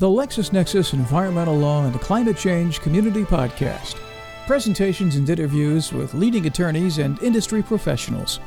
the 0.00 0.06
LexisNexis 0.06 0.94
Environmental 0.94 1.58
Law 1.58 1.84
and 1.84 2.00
Climate 2.00 2.38
Change 2.38 2.80
Community 2.80 3.22
Podcast. 3.22 4.00
Presentations 4.46 5.16
and 5.16 5.28
interviews 5.28 5.92
with 5.92 6.14
leading 6.14 6.46
attorneys 6.46 6.96
and 6.96 7.22
industry 7.22 7.62
professionals. 7.62 8.40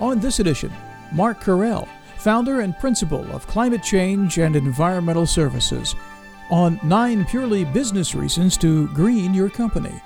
On 0.00 0.18
this 0.18 0.40
edition, 0.40 0.72
Marc 1.12 1.40
Karell, 1.40 1.86
founder 2.16 2.62
and 2.62 2.76
principal 2.80 3.24
of 3.30 3.46
Climate 3.46 3.84
Change 3.84 4.38
and 4.40 4.56
Environmental 4.56 5.24
Services, 5.24 5.94
on 6.50 6.80
nine 6.82 7.24
purely 7.26 7.64
business 7.64 8.16
reasons 8.16 8.56
to 8.56 8.88
green 8.88 9.32
your 9.32 9.48
company. 9.48 10.02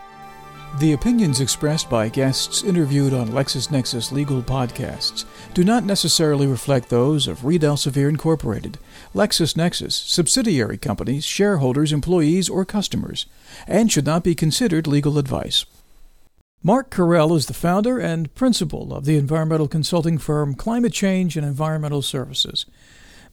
The 0.78 0.92
opinions 0.92 1.40
expressed 1.40 1.90
by 1.90 2.08
guests 2.08 2.62
interviewed 2.62 3.12
on 3.12 3.28
LexisNexis 3.28 4.12
legal 4.12 4.40
podcasts 4.40 5.24
do 5.52 5.64
not 5.64 5.84
necessarily 5.84 6.46
reflect 6.46 6.88
those 6.88 7.26
of 7.26 7.44
Reed 7.44 7.62
Elsevier 7.62 8.08
Incorporated, 8.08 8.78
LexisNexis, 9.14 9.92
subsidiary 9.92 10.78
companies, 10.78 11.24
shareholders, 11.24 11.92
employees, 11.92 12.48
or 12.48 12.64
customers, 12.64 13.26
and 13.66 13.90
should 13.90 14.06
not 14.06 14.22
be 14.22 14.34
considered 14.34 14.86
legal 14.86 15.18
advice. 15.18 15.66
Marc 16.62 16.88
Karell 16.90 17.36
is 17.36 17.46
the 17.46 17.54
founder 17.54 17.98
and 17.98 18.34
principal 18.34 18.94
of 18.94 19.04
the 19.04 19.16
environmental 19.16 19.68
consulting 19.68 20.18
firm 20.18 20.54
Climate 20.54 20.92
Change 20.92 21.36
and 21.36 21.44
Environmental 21.44 22.00
Services. 22.00 22.64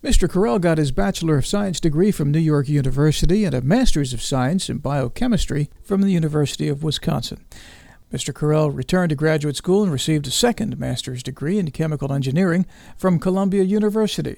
Mr. 0.08 0.26
Karell 0.26 0.62
got 0.62 0.78
his 0.78 0.94
Bachelor 0.94 1.38
of 1.38 1.46
Science 1.46 1.82
degree 1.82 2.12
from 2.12 2.32
New 2.32 2.40
York 2.40 2.70
University 2.70 3.44
and 3.44 3.54
a 3.54 3.62
Master's 3.62 4.14
of 4.14 4.22
Science 4.22 4.70
in 4.70 4.78
Biochemistry 4.78 5.70
from 5.84 6.00
the 6.00 6.14
University 6.14 6.70
of 6.70 6.82
Wisconsin. 6.82 7.44
Mr. 8.14 8.34
Karell 8.34 8.74
returned 8.74 9.10
to 9.10 9.18
graduate 9.18 9.58
school 9.58 9.84
and 9.84 9.92
received 9.92 10.26
a 10.26 10.32
second 10.32 10.80
master's 10.80 11.22
degree 11.22 11.60
in 11.60 11.72
chemical 11.72 12.14
engineering 12.14 12.66
from 12.96 13.20
Columbia 13.20 13.64
University. 13.64 14.38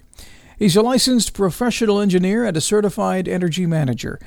He's 0.58 0.76
a 0.76 0.82
licensed 0.82 1.34
professional 1.36 2.00
engineer 2.00 2.46
and 2.46 2.58
a 2.58 2.62
certified 2.62 3.28
energy 3.28 3.68
manager. 3.68 4.20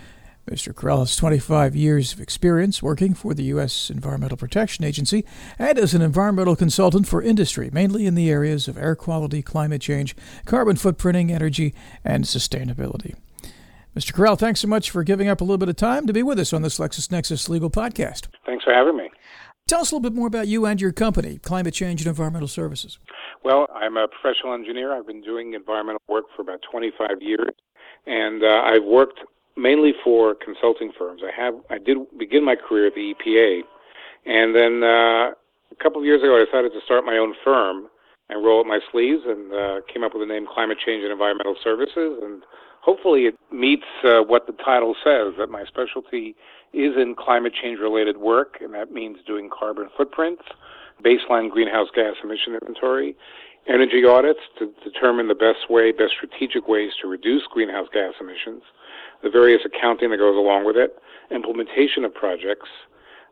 Mr. 0.50 0.74
Karell 0.74 0.98
has 0.98 1.14
25 1.14 1.76
years 1.76 2.12
of 2.12 2.20
experience 2.20 2.82
working 2.82 3.14
for 3.14 3.32
the 3.32 3.44
U.S. 3.44 3.90
Environmental 3.90 4.36
Protection 4.36 4.84
Agency 4.84 5.24
and 5.58 5.78
as 5.78 5.94
an 5.94 6.02
environmental 6.02 6.56
consultant 6.56 7.06
for 7.06 7.22
industry, 7.22 7.70
mainly 7.72 8.06
in 8.06 8.16
the 8.16 8.28
areas 8.28 8.66
of 8.66 8.76
air 8.76 8.96
quality, 8.96 9.40
climate 9.40 9.80
change, 9.80 10.16
carbon 10.44 10.76
footprinting, 10.76 11.30
energy, 11.30 11.74
and 12.04 12.24
sustainability. 12.24 13.14
Mr. 13.96 14.12
Karell, 14.12 14.38
thanks 14.38 14.60
so 14.60 14.68
much 14.68 14.90
for 14.90 15.04
giving 15.04 15.28
up 15.28 15.40
a 15.40 15.44
little 15.44 15.58
bit 15.58 15.68
of 15.68 15.76
time 15.76 16.06
to 16.06 16.12
be 16.12 16.22
with 16.22 16.38
us 16.38 16.52
on 16.52 16.62
this 16.62 16.78
LexisNexis 16.78 17.48
Legal 17.48 17.70
Podcast. 17.70 18.26
Thanks 18.44 18.64
for 18.64 18.72
having 18.72 18.96
me. 18.96 19.10
Tell 19.68 19.80
us 19.80 19.92
a 19.92 19.94
little 19.94 20.10
bit 20.10 20.16
more 20.16 20.26
about 20.26 20.48
you 20.48 20.66
and 20.66 20.80
your 20.80 20.92
company, 20.92 21.38
Climate 21.38 21.74
Change 21.74 22.00
and 22.00 22.08
Environmental 22.08 22.48
Services. 22.48 22.98
Well, 23.44 23.68
I'm 23.72 23.96
a 23.96 24.08
professional 24.08 24.54
engineer. 24.54 24.92
I've 24.92 25.06
been 25.06 25.22
doing 25.22 25.54
environmental 25.54 26.02
work 26.08 26.24
for 26.34 26.42
about 26.42 26.60
25 26.70 27.20
years, 27.20 27.54
and 28.06 28.42
uh, 28.42 28.62
I've 28.64 28.84
worked 28.84 29.20
mainly 29.56 29.92
for 30.04 30.34
consulting 30.34 30.92
firms. 30.98 31.22
I 31.24 31.40
have 31.40 31.54
I 31.70 31.78
did 31.78 31.98
begin 32.18 32.44
my 32.44 32.56
career 32.56 32.86
at 32.86 32.94
the 32.94 33.14
EPA, 33.14 33.62
and 34.26 34.54
then 34.54 34.82
uh, 34.82 35.32
a 35.72 35.82
couple 35.82 36.00
of 36.00 36.04
years 36.04 36.22
ago 36.22 36.40
I 36.40 36.44
decided 36.44 36.72
to 36.72 36.80
start 36.84 37.04
my 37.04 37.16
own 37.16 37.34
firm 37.44 37.88
and 38.28 38.44
roll 38.44 38.60
up 38.60 38.66
my 38.66 38.80
sleeves 38.90 39.22
and 39.26 39.52
uh, 39.52 39.80
came 39.92 40.02
up 40.02 40.14
with 40.14 40.26
the 40.26 40.32
name 40.32 40.46
Climate 40.52 40.78
Change 40.84 41.02
and 41.02 41.12
Environmental 41.12 41.56
Services. 41.62 42.18
And 42.22 42.42
hopefully 42.80 43.26
it 43.26 43.36
meets 43.52 43.86
uh, 44.04 44.20
what 44.20 44.46
the 44.46 44.54
title 44.64 44.94
says 45.04 45.34
that 45.38 45.50
my 45.50 45.64
specialty 45.64 46.34
is 46.72 46.96
in 46.96 47.14
climate 47.18 47.52
change 47.60 47.78
related 47.78 48.16
work, 48.16 48.58
and 48.60 48.72
that 48.74 48.92
means 48.92 49.18
doing 49.26 49.50
carbon 49.50 49.88
footprints, 49.96 50.42
baseline 51.04 51.50
greenhouse 51.50 51.88
gas 51.94 52.14
emission 52.24 52.54
inventory, 52.54 53.14
energy 53.68 54.04
audits 54.04 54.40
to 54.58 54.72
determine 54.82 55.28
the 55.28 55.34
best 55.34 55.68
way, 55.68 55.92
best 55.92 56.14
strategic 56.16 56.66
ways 56.66 56.92
to 57.00 57.08
reduce 57.08 57.42
greenhouse 57.52 57.88
gas 57.92 58.14
emissions 58.20 58.62
the 59.22 59.30
various 59.30 59.62
accounting 59.64 60.10
that 60.10 60.18
goes 60.18 60.36
along 60.36 60.64
with 60.64 60.76
it, 60.76 60.96
implementation 61.30 62.04
of 62.04 62.14
projects, 62.14 62.68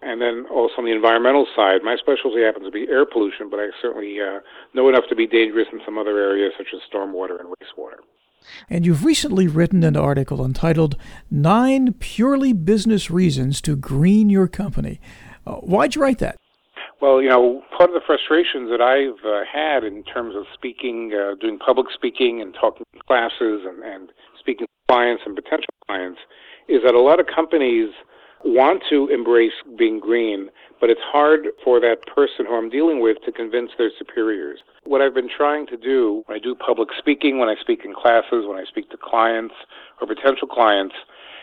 and 0.02 0.20
then 0.20 0.46
also 0.50 0.74
on 0.78 0.84
the 0.84 0.92
environmental 0.92 1.46
side, 1.54 1.82
my 1.82 1.96
specialty 1.96 2.42
happens 2.42 2.64
to 2.64 2.70
be 2.70 2.86
air 2.88 3.04
pollution, 3.04 3.50
but 3.50 3.60
I 3.60 3.68
certainly 3.82 4.18
uh, 4.20 4.40
know 4.74 4.88
enough 4.88 5.04
to 5.10 5.16
be 5.16 5.26
dangerous 5.26 5.68
in 5.72 5.80
some 5.84 5.98
other 5.98 6.18
areas 6.18 6.52
such 6.56 6.68
as 6.72 6.80
stormwater 6.90 7.38
and 7.38 7.48
wastewater. 7.50 8.00
And 8.70 8.86
you've 8.86 9.04
recently 9.04 9.46
written 9.46 9.84
an 9.84 9.96
article 9.96 10.44
entitled 10.44 10.96
Nine 11.30 11.92
Purely 11.98 12.54
Business 12.54 13.10
Reasons 13.10 13.60
to 13.62 13.76
Green 13.76 14.30
Your 14.30 14.48
Company. 14.48 15.00
Uh, 15.46 15.56
why'd 15.56 15.94
you 15.94 16.02
write 16.02 16.18
that? 16.18 16.36
Well, 17.02 17.20
you 17.20 17.28
know, 17.28 17.62
part 17.76 17.90
of 17.90 17.94
the 17.94 18.04
frustrations 18.06 18.70
that 18.70 18.80
I've 18.80 19.24
uh, 19.24 19.42
had 19.50 19.84
in 19.84 20.02
terms 20.04 20.34
of 20.36 20.44
speaking, 20.54 21.12
uh, 21.14 21.34
doing 21.40 21.58
public 21.58 21.86
speaking 21.94 22.40
and 22.40 22.54
talking 22.54 22.84
classes 23.06 23.62
and, 23.64 23.82
and 23.82 24.10
speaking 24.38 24.66
clients 24.90 25.22
and 25.24 25.36
potential 25.36 25.72
clients 25.86 26.20
is 26.68 26.82
that 26.84 26.94
a 26.94 27.00
lot 27.00 27.20
of 27.20 27.26
companies 27.26 27.90
want 28.44 28.82
to 28.90 29.06
embrace 29.08 29.52
being 29.78 30.00
green, 30.00 30.48
but 30.80 30.90
it's 30.90 31.00
hard 31.04 31.48
for 31.62 31.78
that 31.78 31.98
person 32.06 32.46
who 32.46 32.54
I'm 32.56 32.70
dealing 32.70 33.00
with 33.00 33.18
to 33.24 33.32
convince 33.32 33.70
their 33.78 33.90
superiors. 33.98 34.60
What 34.84 35.00
I've 35.00 35.14
been 35.14 35.28
trying 35.28 35.66
to 35.68 35.76
do 35.76 36.22
when 36.26 36.36
I 36.36 36.42
do 36.42 36.54
public 36.54 36.88
speaking, 36.98 37.38
when 37.38 37.48
I 37.48 37.54
speak 37.60 37.84
in 37.84 37.94
classes, 37.94 38.46
when 38.46 38.58
I 38.58 38.64
speak 38.64 38.90
to 38.90 38.96
clients 38.96 39.54
or 40.00 40.06
potential 40.06 40.48
clients, 40.48 40.94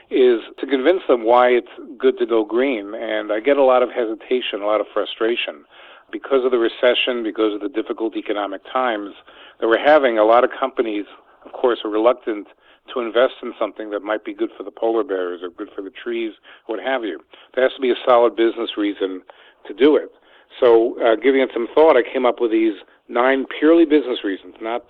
is 0.09 0.39
to 0.59 0.65
convince 0.65 1.01
them 1.07 1.23
why 1.23 1.49
it's 1.49 1.71
good 1.97 2.17
to 2.17 2.25
go 2.25 2.43
green. 2.43 2.93
And 2.95 3.31
I 3.31 3.39
get 3.39 3.57
a 3.57 3.63
lot 3.63 3.83
of 3.83 3.89
hesitation, 3.91 4.61
a 4.61 4.65
lot 4.65 4.81
of 4.81 4.87
frustration. 4.93 5.65
Because 6.11 6.43
of 6.45 6.51
the 6.51 6.57
recession, 6.57 7.21
because 7.23 7.53
of 7.53 7.59
the 7.59 7.69
difficult 7.69 8.15
economic 8.15 8.61
times 8.71 9.13
that 9.59 9.67
we're 9.67 9.83
having, 9.83 10.17
a 10.17 10.23
lot 10.23 10.43
of 10.43 10.49
companies, 10.57 11.05
of 11.45 11.51
course, 11.51 11.79
are 11.83 11.91
reluctant 11.91 12.47
to 12.93 12.99
invest 12.99 13.35
in 13.41 13.53
something 13.59 13.89
that 13.91 14.01
might 14.01 14.23
be 14.25 14.33
good 14.33 14.49
for 14.57 14.63
the 14.63 14.71
polar 14.71 15.03
bears 15.03 15.41
or 15.43 15.49
good 15.49 15.69
for 15.75 15.81
the 15.81 15.91
trees, 15.91 16.33
what 16.65 16.79
have 16.81 17.03
you. 17.03 17.19
There 17.55 17.63
has 17.63 17.73
to 17.75 17.81
be 17.81 17.91
a 17.91 17.95
solid 18.05 18.35
business 18.35 18.71
reason 18.77 19.21
to 19.67 19.73
do 19.73 19.95
it. 19.95 20.11
So, 20.59 20.99
uh, 21.01 21.15
giving 21.15 21.41
it 21.41 21.49
some 21.53 21.67
thought, 21.73 21.97
I 21.97 22.03
came 22.03 22.25
up 22.25 22.39
with 22.39 22.51
these 22.51 22.73
nine 23.07 23.45
purely 23.59 23.85
business 23.85 24.23
reasons, 24.23 24.55
not 24.61 24.85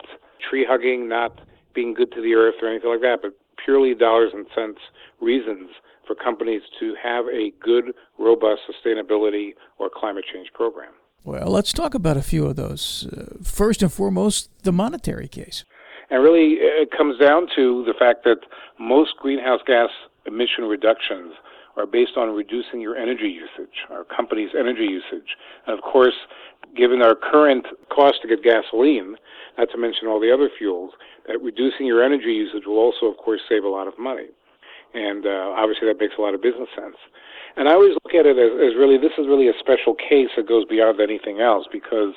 tree 0.49 0.65
hugging, 0.67 1.09
not 1.09 1.39
being 1.73 1.93
good 1.93 2.11
to 2.13 2.21
the 2.21 2.35
earth 2.35 2.55
or 2.61 2.69
anything 2.69 2.89
like 2.89 3.01
that, 3.01 3.19
but 3.21 3.33
purely 3.63 3.93
dollars 3.93 4.31
and 4.33 4.45
cents 4.55 4.79
reasons 5.19 5.69
for 6.05 6.15
companies 6.15 6.61
to 6.79 6.95
have 7.01 7.25
a 7.27 7.51
good, 7.59 7.93
robust 8.17 8.61
sustainability 8.69 9.53
or 9.77 9.89
climate 9.93 10.23
change 10.31 10.47
program. 10.53 10.93
Well, 11.23 11.49
let's 11.49 11.73
talk 11.73 11.93
about 11.93 12.15
a 12.15 12.21
few 12.21 12.45
of 12.45 12.55
those. 12.55 13.05
Uh, 13.11 13.43
first 13.43 13.81
and 13.81 13.91
foremost, 13.91 14.49
the 14.63 14.71
monetary 14.71 15.27
case. 15.27 15.65
And 16.09 16.23
really, 16.23 16.55
it 16.59 16.91
comes 16.91 17.19
down 17.19 17.47
to 17.55 17.83
the 17.85 17.93
fact 17.93 18.23
that 18.23 18.37
most 18.79 19.17
greenhouse 19.17 19.59
gas 19.65 19.89
emission 20.25 20.65
reductions 20.65 21.33
are 21.75 21.85
based 21.85 22.17
on 22.17 22.33
reducing 22.33 22.81
your 22.81 22.95
energy 22.95 23.27
usage, 23.29 23.85
our 23.89 24.03
company's 24.03 24.49
energy 24.57 24.85
usage. 24.85 25.37
And 25.67 25.77
of 25.77 25.83
course, 25.83 26.15
given 26.75 27.01
our 27.01 27.15
current 27.15 27.67
cost 27.89 28.21
to 28.23 28.27
get 28.27 28.43
gasoline, 28.43 29.15
not 29.57 29.69
to 29.71 29.77
mention 29.77 30.07
all 30.07 30.19
the 30.19 30.33
other 30.33 30.49
fuels, 30.57 30.91
that 31.27 31.41
reducing 31.41 31.85
your 31.85 32.03
energy 32.03 32.33
usage 32.33 32.63
will 32.65 32.79
also, 32.79 33.05
of 33.05 33.17
course, 33.17 33.41
save 33.47 33.63
a 33.63 33.69
lot 33.69 33.87
of 33.87 33.93
money. 33.99 34.27
And 34.93 35.25
uh, 35.25 35.53
obviously, 35.55 35.87
that 35.87 35.99
makes 35.99 36.15
a 36.17 36.21
lot 36.21 36.33
of 36.33 36.41
business 36.41 36.69
sense. 36.75 36.95
And 37.57 37.67
I 37.67 37.73
always 37.73 37.93
look 38.03 38.13
at 38.13 38.25
it 38.25 38.37
as, 38.37 38.51
as 38.57 38.77
really 38.77 38.97
this 38.97 39.13
is 39.17 39.27
really 39.27 39.49
a 39.49 39.57
special 39.59 39.93
case 39.93 40.29
that 40.37 40.47
goes 40.47 40.65
beyond 40.65 41.01
anything 41.01 41.41
else 41.41 41.65
because 41.71 42.13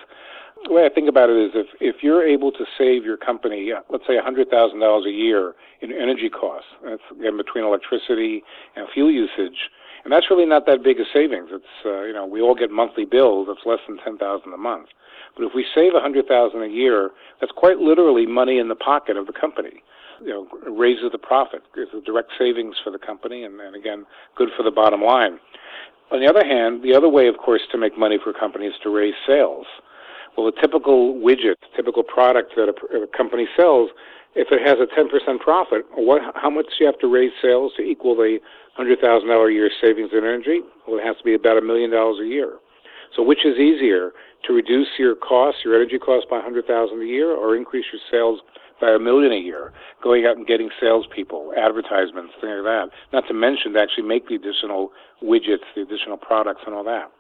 the 0.67 0.73
way 0.73 0.85
I 0.85 0.89
think 0.89 1.09
about 1.09 1.31
it 1.31 1.37
is 1.37 1.51
if, 1.55 1.67
if 1.81 2.03
you're 2.03 2.27
able 2.27 2.53
to 2.53 2.65
save 2.77 3.05
your 3.05 3.17
company, 3.17 3.73
uh, 3.73 3.81
let's 3.91 4.05
say 4.07 4.15
$100,000 4.15 5.07
a 5.07 5.11
year 5.11 5.55
in 5.81 5.93
energy 5.93 6.29
costs, 6.29 6.69
that's 6.85 7.03
again 7.11 7.37
between 7.37 7.65
electricity 7.65 8.43
and 8.77 8.87
fuel 8.93 9.11
usage, 9.11 9.71
and 10.05 10.13
that's 10.13 10.27
really 10.31 10.47
not 10.47 10.67
that 10.67 10.83
big 10.83 10.99
a 11.01 11.05
savings. 11.13 11.49
It's, 11.53 11.65
uh, 11.85 12.03
you 12.03 12.13
know, 12.13 12.27
we 12.27 12.41
all 12.41 12.55
get 12.55 12.71
monthly 12.71 13.05
bills, 13.05 13.49
that's 13.49 13.67
less 13.67 13.81
than 13.87 13.99
10000 13.99 14.53
a 14.53 14.57
month. 14.57 14.89
But 15.37 15.45
if 15.45 15.53
we 15.55 15.65
save 15.75 15.93
100000 15.93 16.63
a 16.63 16.67
year, 16.67 17.11
that's 17.41 17.53
quite 17.53 17.79
literally 17.79 18.27
money 18.27 18.59
in 18.59 18.69
the 18.69 18.75
pocket 18.75 19.17
of 19.17 19.27
the 19.27 19.33
company. 19.33 19.83
You 20.23 20.29
know, 20.29 20.71
raises 20.71 21.13
the 21.13 21.19
profit, 21.19 21.63
gives 21.75 21.91
a 21.97 22.01
direct 22.03 22.33
savings 22.39 22.77
for 22.83 22.91
the 22.91 22.99
company, 22.99 23.45
and, 23.45 23.59
and 23.61 23.75
again, 23.75 24.05
good 24.37 24.51
for 24.57 24.63
the 24.63 24.71
bottom 24.71 25.03
line. 25.03 25.39
On 26.13 26.21
the 26.21 26.27
other 26.27 26.45
hand, 26.45 26.83
the 26.83 26.95
other 26.95 27.09
way, 27.09 27.29
of 27.29 27.39
course, 27.39 27.63
to 27.73 27.79
make 27.79 27.97
money 27.97 28.19
for 28.23 28.31
a 28.31 28.39
company 28.39 28.67
is 28.67 28.75
to 28.83 28.91
raise 28.91 29.15
sales. 29.27 29.65
Well, 30.37 30.49
a 30.49 30.53
typical 30.61 31.15
widget, 31.15 31.57
a 31.63 31.77
typical 31.77 32.03
product 32.03 32.55
that 32.57 32.69
a, 32.69 33.03
a 33.03 33.07
company 33.07 33.47
sells, 33.57 33.91
if 34.35 34.49
it 34.53 34.67
has 34.67 34.79
a 34.79 34.87
10% 34.87 35.41
profit, 35.41 35.85
what, 35.95 36.23
how 36.35 36.51
much 36.51 36.67
do 36.67 36.85
you 36.85 36.87
have 36.87 36.99
to 37.01 37.09
raise 37.09 37.33
sales 37.43 37.73
to 37.77 37.83
equal 37.83 38.15
the 38.15 38.39
$100,000 38.79 39.03
a 39.03 39.53
year 39.53 39.71
savings 39.81 40.11
in 40.13 40.19
energy? 40.19 40.61
Well, 40.87 40.99
it 40.99 41.05
has 41.05 41.17
to 41.19 41.25
be 41.25 41.35
about 41.35 41.59
a 41.59 41.63
million 41.63 41.91
dollars 41.91 42.21
a 42.23 42.27
year. 42.27 42.59
So 43.17 43.25
which 43.25 43.45
is 43.45 43.59
easier, 43.59 44.13
to 44.47 44.53
reduce 44.53 44.89
your 44.99 45.17
costs, 45.17 45.63
your 45.65 45.75
energy 45.75 45.99
costs 45.99 46.27
by 46.31 46.37
100000 46.37 47.03
a 47.03 47.05
year 47.05 47.31
or 47.31 47.57
increase 47.57 47.85
your 47.93 48.01
sales 48.11 48.41
by 48.81 48.93
a 48.93 48.99
million 48.99 49.33
a 49.33 49.37
year, 49.37 49.73
going 50.03 50.25
out 50.25 50.37
and 50.37 50.47
getting 50.47 50.71
salespeople, 50.81 51.53
advertisements, 51.59 52.33
things 52.41 52.63
like 52.63 52.65
that. 52.65 52.89
Not 53.13 53.29
to 53.29 53.35
mention 53.35 53.75
to 53.75 53.81
actually 53.81 54.05
make 54.05 54.29
the 54.29 54.37
additional 54.37 54.93
widgets, 55.23 55.69
the 55.75 55.83
additional 55.83 56.17
products, 56.17 56.63
and 56.65 56.75
all 56.75 56.85
that 56.85 57.11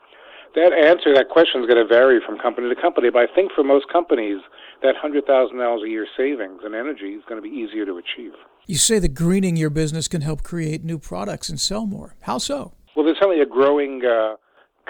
that 0.55 0.73
answer, 0.73 1.15
that 1.15 1.29
question 1.29 1.61
is 1.61 1.67
going 1.67 1.81
to 1.81 1.87
vary 1.87 2.21
from 2.25 2.39
company 2.39 2.69
to 2.73 2.81
company. 2.81 3.11
But 3.11 3.31
I 3.31 3.35
think 3.35 3.53
for 3.53 3.63
most 3.63 3.87
companies, 3.93 4.41
that 4.83 4.95
$100,000 5.03 5.85
a 5.85 5.89
year 5.89 6.07
savings 6.17 6.63
in 6.65 6.75
energy 6.75 7.15
is 7.15 7.23
going 7.29 7.43
to 7.43 7.49
be 7.49 7.55
easier 7.55 7.85
to 7.87 7.99
achieve. 7.99 8.33
You 8.67 8.77
say 8.77 8.99
that 8.99 9.15
greening 9.15 9.57
your 9.57 9.71
business 9.71 10.09
can 10.09 10.21
help 10.23 10.43
create 10.43 10.85
new 10.85 10.99
products 10.99 11.49
and 11.49 11.61
sell 11.61 11.87
more. 11.87 12.17
How 12.21 12.39
so? 12.39 12.73
Well, 12.95 13.05
there's 13.05 13.19
certainly 13.19 13.41
a 13.41 13.47
growing 13.47 14.05
uh, 14.05 14.37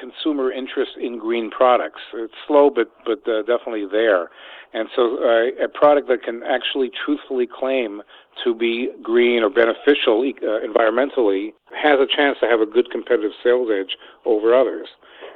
consumer 0.01 0.51
interest 0.51 0.93
in 1.01 1.19
green 1.19 1.51
products. 1.51 2.01
It's 2.15 2.35
slow, 2.47 2.71
but 2.71 2.91
but 3.05 3.27
uh, 3.29 3.43
definitely 3.43 3.87
there. 3.91 4.31
And 4.73 4.89
so, 4.95 5.19
uh, 5.19 5.65
a 5.65 5.69
product 5.69 6.09
that 6.09 6.23
can 6.23 6.43
actually 6.45 6.91
truthfully 7.05 7.47
claim 7.47 8.03
to 8.45 8.55
be 8.55 8.89
green 9.03 9.43
or 9.43 9.51
beneficial 9.51 10.21
uh, 10.23 10.67
environmentally 10.67 11.53
has 11.77 11.99
a 11.99 12.07
chance 12.07 12.39
to 12.41 12.47
have 12.47 12.61
a 12.61 12.67
good 12.67 12.91
competitive 12.91 13.33
sales 13.43 13.69
edge 13.73 13.97
over 14.25 14.55
others. 14.55 14.89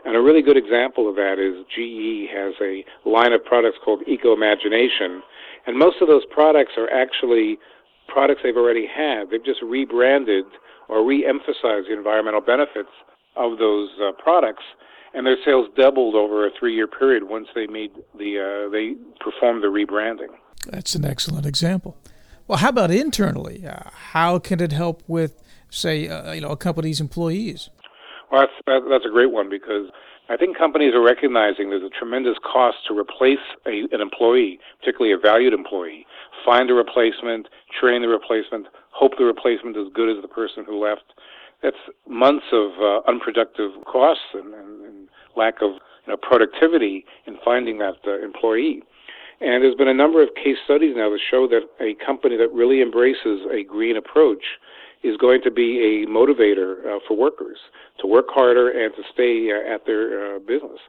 And 0.04 0.16
a 0.16 0.20
really 0.20 0.42
good 0.42 0.56
example 0.56 1.08
of 1.08 1.16
that 1.16 1.38
is 1.38 1.64
GE 1.74 2.30
has 2.32 2.54
a 2.60 2.84
line 3.08 3.32
of 3.32 3.44
products 3.44 3.78
called 3.82 4.00
ecomagination, 4.06 5.20
and 5.66 5.78
most 5.78 6.02
of 6.02 6.08
those 6.08 6.24
products 6.30 6.72
are 6.76 6.90
actually 6.90 7.58
products 8.06 8.42
they've 8.42 8.56
already 8.56 8.86
had. 8.86 9.30
They've 9.30 9.44
just 9.44 9.62
rebranded 9.62 10.44
or 10.88 11.04
re-emphasized 11.04 11.88
the 11.88 11.94
environmental 11.96 12.42
benefits 12.42 12.90
of 13.36 13.58
those 13.58 13.88
uh, 14.00 14.12
products, 14.22 14.62
and 15.14 15.26
their 15.26 15.38
sales 15.44 15.68
doubled 15.76 16.14
over 16.14 16.46
a 16.46 16.50
three-year 16.58 16.86
period 16.86 17.24
once 17.24 17.48
they 17.54 17.66
made 17.66 17.92
the 18.18 18.38
uh, 18.38 18.70
they 18.70 18.94
performed 19.20 19.62
the 19.62 19.68
rebranding. 19.68 20.28
That's 20.66 20.94
an 20.94 21.04
excellent 21.04 21.46
example. 21.46 21.96
Well, 22.46 22.58
how 22.58 22.68
about 22.68 22.90
internally? 22.90 23.66
Uh, 23.66 23.88
how 23.90 24.38
can 24.38 24.60
it 24.60 24.72
help 24.72 25.02
with, 25.06 25.42
say, 25.70 26.08
uh, 26.08 26.32
you 26.32 26.42
know, 26.42 26.50
a 26.50 26.56
company's 26.56 27.00
employees? 27.00 27.70
Well, 28.34 28.48
that's 28.66 28.84
that's 28.90 29.06
a 29.06 29.10
great 29.10 29.30
one 29.30 29.48
because 29.48 29.90
I 30.28 30.36
think 30.36 30.58
companies 30.58 30.92
are 30.92 31.00
recognizing 31.02 31.70
there's 31.70 31.84
a 31.84 31.96
tremendous 31.96 32.34
cost 32.42 32.78
to 32.88 32.98
replace 32.98 33.38
a, 33.64 33.86
an 33.92 34.00
employee, 34.00 34.58
particularly 34.80 35.12
a 35.12 35.18
valued 35.18 35.52
employee. 35.52 36.04
Find 36.44 36.68
a 36.68 36.74
replacement, 36.74 37.46
train 37.78 38.02
the 38.02 38.08
replacement, 38.08 38.66
hope 38.90 39.12
the 39.18 39.24
replacement 39.24 39.76
is 39.76 39.86
as 39.86 39.92
good 39.92 40.10
as 40.10 40.20
the 40.20 40.26
person 40.26 40.64
who 40.66 40.82
left. 40.82 41.14
That's 41.62 41.76
months 42.08 42.46
of 42.50 42.72
uh, 42.82 43.00
unproductive 43.06 43.70
costs 43.86 44.34
and, 44.34 44.52
and, 44.52 44.84
and, 44.84 45.08
lack 45.36 45.62
of 45.62 45.72
you 46.06 46.12
know, 46.12 46.16
productivity 46.16 47.04
in 47.26 47.38
finding 47.44 47.78
that 47.78 47.94
uh, 48.06 48.18
employee. 48.18 48.82
And 49.40 49.62
there's 49.62 49.74
been 49.74 49.88
a 49.88 49.94
number 49.94 50.22
of 50.22 50.28
case 50.34 50.58
studies 50.64 50.94
now 50.96 51.10
that 51.10 51.20
show 51.30 51.46
that 51.48 51.62
a 51.80 51.94
company 52.04 52.36
that 52.36 52.52
really 52.52 52.82
embraces 52.82 53.46
a 53.50 53.62
green 53.62 53.96
approach 53.96 54.42
is 55.04 55.16
going 55.18 55.42
to 55.42 55.50
be 55.50 55.78
a 55.80 56.10
motivator 56.10 56.78
uh, 56.86 56.98
for 57.06 57.16
workers 57.16 57.58
to 58.00 58.06
work 58.06 58.26
harder 58.28 58.70
and 58.70 58.94
to 58.96 59.02
stay 59.12 59.50
uh, 59.52 59.74
at 59.74 59.86
their 59.86 60.36
uh, 60.36 60.38
business. 60.38 60.80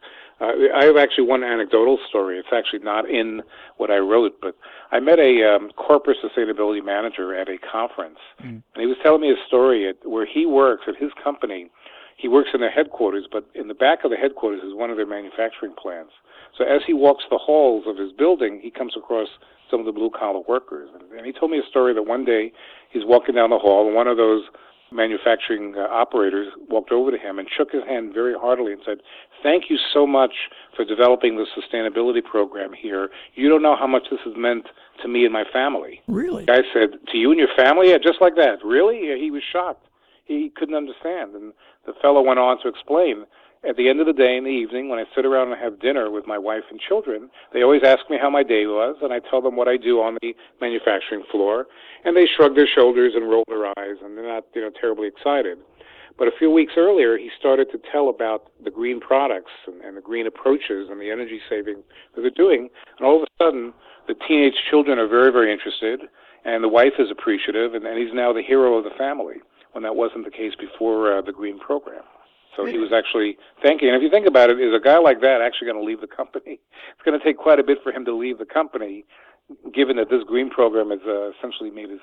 Uh, 0.42 0.52
I 0.76 0.86
have 0.86 0.98
actually 0.98 1.28
one 1.28 1.44
anecdotal 1.44 1.98
story. 2.10 2.38
It's 2.38 2.50
actually 2.54 2.80
not 2.80 3.10
in 3.10 3.42
what 3.78 3.90
I 3.90 3.98
wrote, 3.98 4.36
but 4.42 4.56
I 4.92 5.00
met 5.00 5.20
a 5.20 5.44
um, 5.44 5.72
corporate 5.78 6.18
sustainability 6.24 6.84
manager 6.84 7.34
at 7.36 7.48
a 7.48 7.58
conference, 7.58 8.20
mm. 8.42 8.50
and 8.50 8.64
he 8.76 8.86
was 8.86 8.98
telling 9.02 9.22
me 9.22 9.32
a 9.32 9.48
story 9.48 9.88
at, 9.88 9.96
where 10.04 10.26
he 10.26 10.46
works 10.46 10.84
at 10.88 10.96
his 10.98 11.12
company. 11.24 11.70
He 12.18 12.28
works 12.28 12.50
in 12.54 12.62
the 12.62 12.70
headquarters, 12.70 13.28
but 13.32 13.46
in 13.56 13.68
the 13.68 13.74
back 13.74 14.04
of 14.04 14.12
the 14.12 14.18
headquarters 14.18 14.62
is 14.64 14.74
one 14.74 14.90
of 14.90 14.98
their 14.98 15.06
manufacturing 15.06 15.74
plants. 15.74 16.12
So 16.58 16.64
as 16.64 16.82
he 16.88 16.94
walks 16.94 17.26
the 17.30 17.38
halls 17.38 17.86
of 17.88 17.98
his 17.98 18.12
building, 18.12 18.60
he 18.62 18.72
comes 18.72 18.94
across 18.98 19.28
some 19.70 19.80
of 19.80 19.86
the 19.86 19.92
blue 19.92 20.10
collar 20.10 20.42
workers. 20.48 20.90
And, 20.94 21.12
and 21.12 21.26
he 21.26 21.32
told 21.32 21.52
me 21.52 21.60
a 21.60 21.70
story 21.70 21.94
that 21.94 22.04
one 22.04 22.26
day 22.26 22.52
he's 22.92 23.04
walking 23.06 23.36
down 23.36 23.50
the 23.50 23.60
hall, 23.60 23.86
and 23.86 23.96
one 23.96 24.08
of 24.08 24.18
those 24.18 24.44
manufacturing 24.92 25.76
uh, 25.78 25.82
operators 25.92 26.48
walked 26.70 26.92
over 26.92 27.12
to 27.12 27.18
him 27.18 27.40
and 27.40 27.48
shook 27.56 27.72
his 27.72 27.84
hand 27.88 28.14
very 28.14 28.34
heartily 28.34 28.72
and 28.72 28.82
said, 28.86 28.98
Thank 29.44 29.66
you 29.70 29.78
so 29.94 30.08
much 30.08 30.34
for 30.76 30.86
developing 30.86 31.36
the 31.36 31.46
sustainability 31.56 32.24
program 32.24 32.72
here. 32.74 33.10
You 33.36 33.50
don't 33.50 33.62
know 33.62 33.76
how 33.76 33.88
much 33.88 34.04
this 34.10 34.20
has 34.26 34.34
meant 34.38 34.66
to 35.02 35.08
me 35.08 35.24
and 35.26 35.34
my 35.34 35.44
family. 35.52 36.02
Really? 36.08 36.46
I 36.50 36.62
said, 36.74 37.00
To 37.12 37.18
you 37.18 37.32
and 37.32 37.40
your 37.40 37.50
family? 37.58 37.90
Yeah, 37.90 37.98
just 37.98 38.22
like 38.22 38.36
that. 38.36 38.64
Really? 38.64 39.10
Yeah, 39.10 39.16
he 39.18 39.32
was 39.32 39.44
shocked. 39.52 39.86
He 40.26 40.52
couldn't 40.56 40.76
understand. 40.76 41.36
And 41.36 41.54
the 41.86 41.94
fellow 42.02 42.22
went 42.22 42.40
on 42.40 42.62
to 42.64 42.68
explain 42.68 43.26
at 43.68 43.78
the 43.78 43.90
end 43.90 44.00
of 44.00 44.06
the 44.06 44.14
day 44.14 44.38
in 44.38 44.44
the 44.44 44.50
evening, 44.50 44.90
when 44.90 45.00
I 45.00 45.06
sit 45.16 45.26
around 45.26 45.52
and 45.52 45.60
have 45.60 45.80
dinner 45.80 46.12
with 46.12 46.28
my 46.28 46.38
wife 46.38 46.64
and 46.70 46.80
children, 46.80 47.30
they 47.54 47.64
always 47.64 47.82
ask 47.84 48.10
me 48.10 48.18
how 48.22 48.30
my 48.30 48.44
day 48.44 48.66
was, 48.66 48.98
and 49.02 49.12
I 49.12 49.20
tell 49.20 49.42
them 49.42 49.56
what 49.56 49.68
I 49.68 49.78
do 49.78 50.02
on 50.02 50.18
the 50.22 50.36
manufacturing 50.62 51.24
floor, 51.32 51.66
and 52.04 52.16
they 52.16 52.28
shrug 52.28 52.56
their 52.56 52.68
shoulders 52.68 53.14
and 53.16 53.30
roll 53.30 53.44
their 53.48 53.66
eyes, 53.66 53.98
and 54.04 54.18
they're 54.18 54.28
not, 54.28 54.44
you 54.54 54.62
know, 54.62 54.72
terribly 54.80 55.08
excited. 55.08 55.58
But 56.18 56.28
a 56.28 56.38
few 56.38 56.50
weeks 56.50 56.74
earlier, 56.78 57.18
he 57.18 57.30
started 57.38 57.68
to 57.72 57.80
tell 57.92 58.10
about 58.10 58.52
the 58.64 58.72
green 58.72 59.00
products 59.00 59.52
and, 59.68 59.82
and 59.82 59.98
the 59.98 60.02
green 60.02 60.28
approaches 60.28 60.88
and 60.90 61.02
the 61.02 61.12
energy 61.12 61.40
saving 61.50 61.84
that 62.14 62.22
they're 62.22 62.30
doing, 62.30 62.70
and 62.98 63.06
all 63.06 63.18
of 63.18 63.24
a 63.24 63.44
sudden, 63.44 63.74
the 64.08 64.16
teenage 64.28 64.56
children 64.70 65.00
are 65.00 65.08
very, 65.08 65.32
very 65.32 65.52
interested, 65.52 66.02
and 66.46 66.64
the 66.64 66.70
wife 66.70 66.94
is 67.00 67.10
appreciative, 67.12 67.74
and, 67.74 67.86
and 67.86 67.98
he's 67.98 68.14
now 68.14 68.32
the 68.32 68.44
hero 68.44 68.78
of 68.78 68.84
the 68.84 68.96
family 68.98 69.38
when 69.72 69.84
that 69.84 69.96
wasn't 69.96 70.24
the 70.24 70.32
case 70.32 70.54
before 70.58 71.18
uh, 71.18 71.22
the 71.22 71.34
green 71.34 71.60
program. 71.60 72.04
So 72.56 72.66
he 72.66 72.78
was 72.78 72.92
actually 72.94 73.38
thinking. 73.62 73.90
And 73.90 73.98
if 73.98 74.02
you 74.02 74.10
think 74.10 74.28
about 74.28 74.50
it, 74.50 74.60
is 74.60 74.74
a 74.74 74.80
guy 74.80 74.98
like 74.98 75.22
that 75.22 75.42
actually 75.42 75.68
going 75.68 75.80
to 75.80 75.86
leave 75.86 76.02
the 76.02 76.08
company? 76.08 76.60
It's 76.96 77.04
going 77.04 77.20
to 77.20 77.24
take 77.24 77.38
quite 77.38 77.60
a 77.60 77.64
bit 77.64 77.80
for 77.84 77.92
him 77.92 78.06
to 78.06 78.16
leave 78.16 78.38
the 78.38 78.46
company, 78.46 79.06
given 79.74 79.98
that 79.98 80.10
this 80.10 80.24
green 80.24 80.50
program 80.50 80.90
has 80.90 81.02
uh, 81.06 81.32
essentially 81.32 81.70
made 81.70 81.90
his 81.90 82.00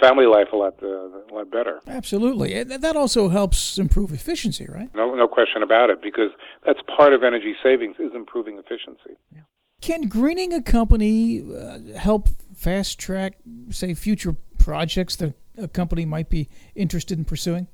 family 0.00 0.26
life 0.26 0.48
a 0.52 0.56
lot 0.56 0.74
uh, 0.82 0.86
a 0.86 1.32
lot 1.32 1.50
better. 1.50 1.80
Absolutely, 1.86 2.54
and 2.54 2.70
that 2.70 2.96
also 2.96 3.28
helps 3.28 3.78
improve 3.78 4.12
efficiency, 4.12 4.66
right? 4.68 4.94
No, 4.94 5.14
no 5.14 5.28
question 5.28 5.62
about 5.62 5.90
it, 5.90 6.02
because 6.02 6.30
that's 6.66 6.80
part 6.96 7.12
of 7.12 7.22
energy 7.22 7.54
savings 7.62 7.96
is 7.98 8.12
improving 8.14 8.58
efficiency. 8.58 9.16
Yeah. 9.34 9.42
Can 9.80 10.02
greening 10.02 10.52
a 10.52 10.62
company 10.62 11.42
uh, 11.42 11.98
help 11.98 12.28
fast 12.54 12.98
track, 12.98 13.34
say, 13.70 13.94
future 13.94 14.36
projects 14.58 15.16
that 15.16 15.34
a 15.58 15.68
company 15.68 16.04
might 16.04 16.30
be 16.30 16.48
interested 16.74 17.18
in 17.18 17.24
pursuing? 17.24 17.66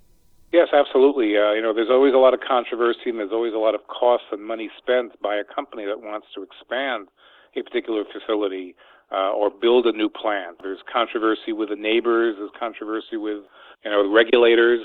Yes, 0.53 0.69
absolutely. 0.73 1.37
Uh, 1.37 1.53
you 1.53 1.61
know, 1.61 1.75
there's 1.75 1.91
always 1.91 2.15
a 2.15 2.19
lot 2.19 2.33
of 2.33 2.41
controversy 2.41 3.11
and 3.11 3.19
there's 3.19 3.33
always 3.33 3.53
a 3.53 3.59
lot 3.59 3.75
of 3.75 3.83
costs 3.87 4.27
and 4.33 4.43
money 4.43 4.71
spent 4.79 5.21
by 5.21 5.37
a 5.37 5.45
company 5.45 5.85
that 5.85 6.01
wants 6.01 6.27
to 6.35 6.43
expand 6.43 7.09
a 7.55 7.63
particular 7.63 8.05
facility 8.11 8.75
uh, 9.13 9.31
or 9.33 9.51
build 9.51 9.87
a 9.87 9.93
new 9.93 10.09
plant. 10.09 10.57
There's 10.63 10.81
controversy 10.91 11.53
with 11.53 11.69
the 11.69 11.77
neighbors. 11.77 12.37
There's 12.39 12.51
controversy 12.59 13.17
with 13.17 13.45
you 13.85 13.91
know 13.91 14.11
regulators. 14.11 14.81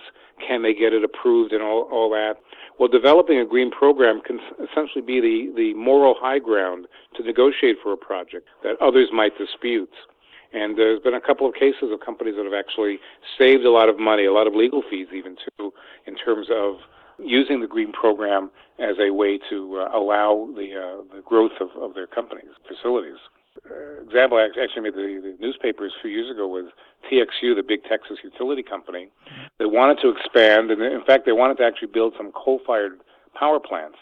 Can 0.46 0.64
they 0.64 0.74
get 0.74 0.94
it 0.94 1.04
approved 1.04 1.54
and 1.54 1.62
all, 1.62 1.88
all 1.92 2.10
that? 2.12 2.36
Well, 2.80 2.90
developing 2.90 3.40
a 3.40 3.46
green 3.46 3.72
program 3.72 4.22
can 4.26 4.40
essentially 4.60 5.04
be 5.06 5.22
the, 5.22 5.54
the 5.56 5.74
moral 5.76 6.16
high 6.18 6.40
ground 6.40 6.88
to 7.16 7.24
negotiate 7.24 7.78
for 7.84 7.94
a 7.94 7.98
project 7.98 8.48
that 8.64 8.76
others 8.82 9.10
might 9.14 9.38
dispute. 9.38 9.92
And 10.54 10.78
there's 10.78 11.00
been 11.02 11.16
a 11.16 11.22
couple 11.22 11.48
of 11.48 11.56
cases 11.56 11.90
of 11.92 12.00
companies 12.00 12.36
that 12.38 12.46
have 12.46 12.54
actually 12.54 13.00
saved 13.38 13.66
a 13.66 13.72
lot 13.72 13.90
of 13.90 14.00
money, 14.00 14.26
a 14.26 14.34
lot 14.34 14.48
of 14.48 14.54
legal 14.54 14.84
fees 14.90 15.08
even 15.14 15.36
too, 15.36 15.74
in 16.06 16.16
terms 16.16 16.48
of 16.52 16.76
using 17.20 17.62
the 17.62 17.68
green 17.68 17.92
program 17.92 18.52
as 18.80 18.96
a 19.00 19.12
way 19.12 19.40
to 19.50 19.80
uh, 19.80 19.98
allow 19.98 20.50
the 20.56 20.74
uh, 20.74 21.16
the 21.16 21.22
growth 21.22 21.54
of, 21.60 21.70
of 21.82 21.94
their 21.94 22.08
companies, 22.08 22.50
facilities. 22.68 23.18
Uh, 23.70 24.02
example 24.02 24.38
I 24.38 24.50
actually 24.62 24.82
made 24.82 24.96
the, 24.96 25.22
the 25.22 25.38
newspapers 25.40 25.94
a 25.98 26.02
few 26.02 26.12
years 26.12 26.30
ago 26.30 26.48
was 26.48 26.66
TXU, 27.12 27.56
the 27.56 27.64
big 27.64 27.84
Texas 27.84 28.18
utility 28.24 28.64
company. 28.64 29.10
They 29.60 29.66
wanted 29.66 30.00
to 30.02 30.10
expand, 30.10 30.72
and 30.72 30.82
in 30.82 31.04
fact, 31.06 31.26
they 31.26 31.32
wanted 31.32 31.58
to 31.58 31.64
actually 31.64 31.90
build 31.94 32.14
some 32.18 32.32
coal-fired 32.32 33.02
power 33.38 33.60
plants. 33.60 33.98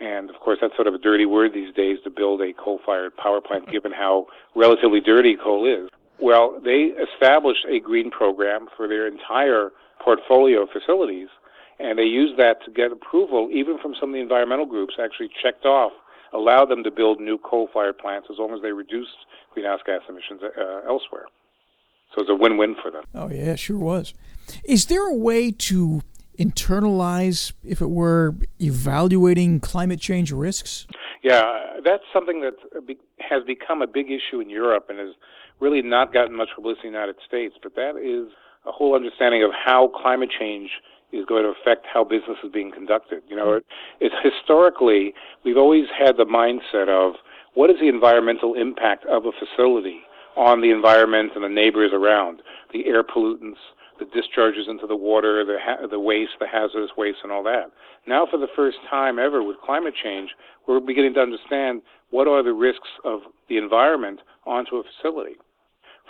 And 0.00 0.30
of 0.30 0.36
course, 0.36 0.58
that's 0.60 0.74
sort 0.76 0.86
of 0.86 0.94
a 0.94 0.98
dirty 0.98 1.26
word 1.26 1.52
these 1.52 1.74
days 1.74 1.98
to 2.04 2.10
build 2.10 2.40
a 2.40 2.52
coal 2.54 2.80
fired 2.84 3.16
power 3.16 3.40
plant, 3.40 3.70
given 3.70 3.92
how 3.92 4.26
relatively 4.56 5.00
dirty 5.00 5.36
coal 5.36 5.66
is. 5.66 5.90
Well, 6.18 6.58
they 6.62 6.92
established 6.96 7.66
a 7.68 7.80
green 7.80 8.10
program 8.10 8.68
for 8.76 8.88
their 8.88 9.06
entire 9.06 9.70
portfolio 10.02 10.62
of 10.62 10.70
facilities, 10.70 11.28
and 11.78 11.98
they 11.98 12.04
used 12.04 12.38
that 12.38 12.64
to 12.64 12.70
get 12.70 12.92
approval, 12.92 13.48
even 13.52 13.78
from 13.78 13.94
some 13.98 14.10
of 14.10 14.14
the 14.14 14.20
environmental 14.20 14.66
groups, 14.66 14.94
actually 15.02 15.30
checked 15.42 15.64
off, 15.64 15.92
allowed 16.32 16.66
them 16.66 16.82
to 16.84 16.90
build 16.90 17.20
new 17.20 17.38
coal 17.38 17.68
fired 17.72 17.98
plants 17.98 18.28
as 18.30 18.38
long 18.38 18.54
as 18.54 18.62
they 18.62 18.72
reduced 18.72 19.16
greenhouse 19.52 19.80
gas 19.84 20.00
emissions 20.08 20.40
uh, 20.42 20.80
elsewhere. 20.88 21.26
So 22.14 22.22
it's 22.22 22.30
a 22.30 22.34
win 22.34 22.56
win 22.56 22.74
for 22.82 22.90
them. 22.90 23.04
Oh, 23.14 23.30
yeah, 23.30 23.54
sure 23.54 23.78
was. 23.78 24.14
Is 24.64 24.86
there 24.86 25.06
a 25.06 25.14
way 25.14 25.52
to 25.52 26.02
internalize, 26.40 27.52
if 27.62 27.80
it 27.80 27.90
were, 27.90 28.34
evaluating 28.60 29.60
climate 29.60 30.00
change 30.00 30.32
risks? 30.32 30.86
Yeah, 31.22 31.76
that's 31.84 32.02
something 32.12 32.40
that 32.40 32.54
has 33.18 33.44
become 33.46 33.82
a 33.82 33.86
big 33.86 34.06
issue 34.06 34.40
in 34.40 34.48
Europe 34.48 34.86
and 34.88 34.98
has 34.98 35.14
really 35.60 35.82
not 35.82 36.14
gotten 36.14 36.34
much 36.34 36.48
publicity 36.54 36.88
in 36.88 36.94
the 36.94 36.98
United 36.98 37.16
States. 37.28 37.54
But 37.62 37.74
that 37.76 37.96
is 37.96 38.32
a 38.66 38.72
whole 38.72 38.94
understanding 38.94 39.42
of 39.42 39.50
how 39.52 39.88
climate 39.88 40.30
change 40.36 40.70
is 41.12 41.26
going 41.26 41.42
to 41.42 41.50
affect 41.50 41.86
how 41.92 42.04
business 42.04 42.38
is 42.42 42.50
being 42.52 42.72
conducted. 42.72 43.22
You 43.28 43.36
know, 43.36 43.54
it, 43.54 43.66
it's 44.00 44.14
historically 44.22 45.12
we've 45.44 45.58
always 45.58 45.86
had 45.98 46.16
the 46.16 46.24
mindset 46.24 46.88
of 46.88 47.16
what 47.54 47.68
is 47.68 47.76
the 47.80 47.88
environmental 47.88 48.54
impact 48.54 49.04
of 49.06 49.26
a 49.26 49.32
facility 49.32 50.00
on 50.36 50.60
the 50.60 50.70
environment 50.70 51.32
and 51.34 51.44
the 51.44 51.48
neighbors 51.48 51.90
around, 51.92 52.40
the 52.72 52.86
air 52.86 53.02
pollutants, 53.02 53.58
the 54.00 54.06
discharges 54.06 54.66
into 54.68 54.86
the 54.86 54.96
water, 54.96 55.44
the 55.44 55.58
ha- 55.62 55.86
the 55.86 56.00
waste, 56.00 56.32
the 56.40 56.48
hazardous 56.48 56.90
waste, 56.96 57.18
and 57.22 57.30
all 57.30 57.44
that. 57.44 57.70
Now, 58.06 58.26
for 58.28 58.38
the 58.38 58.48
first 58.56 58.78
time 58.88 59.18
ever 59.18 59.42
with 59.42 59.56
climate 59.64 59.94
change, 60.02 60.30
we're 60.66 60.80
beginning 60.80 61.14
to 61.14 61.20
understand 61.20 61.82
what 62.10 62.26
are 62.26 62.42
the 62.42 62.52
risks 62.52 62.88
of 63.04 63.20
the 63.48 63.58
environment 63.58 64.20
onto 64.46 64.76
a 64.76 64.82
facility. 64.82 65.36